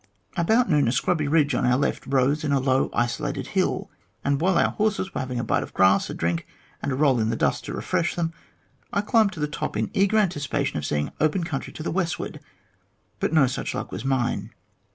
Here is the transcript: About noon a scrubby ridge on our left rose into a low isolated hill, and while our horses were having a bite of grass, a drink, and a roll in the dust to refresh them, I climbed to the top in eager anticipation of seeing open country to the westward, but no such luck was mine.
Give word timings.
About 0.35 0.67
noon 0.67 0.87
a 0.87 0.91
scrubby 0.91 1.27
ridge 1.27 1.53
on 1.53 1.63
our 1.63 1.77
left 1.77 2.07
rose 2.07 2.43
into 2.43 2.57
a 2.57 2.57
low 2.57 2.89
isolated 2.91 3.45
hill, 3.49 3.91
and 4.25 4.41
while 4.41 4.57
our 4.57 4.71
horses 4.71 5.13
were 5.13 5.21
having 5.21 5.37
a 5.39 5.43
bite 5.43 5.61
of 5.61 5.75
grass, 5.75 6.09
a 6.09 6.15
drink, 6.15 6.47
and 6.81 6.91
a 6.91 6.95
roll 6.95 7.19
in 7.19 7.29
the 7.29 7.35
dust 7.35 7.65
to 7.65 7.73
refresh 7.73 8.15
them, 8.15 8.33
I 8.91 9.01
climbed 9.01 9.31
to 9.33 9.39
the 9.39 9.45
top 9.47 9.77
in 9.77 9.91
eager 9.93 10.17
anticipation 10.17 10.79
of 10.79 10.87
seeing 10.87 11.11
open 11.21 11.43
country 11.43 11.71
to 11.73 11.83
the 11.83 11.91
westward, 11.91 12.39
but 13.19 13.31
no 13.31 13.45
such 13.45 13.75
luck 13.75 13.91
was 13.91 14.03
mine. 14.03 14.49